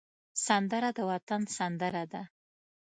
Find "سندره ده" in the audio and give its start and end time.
1.57-2.21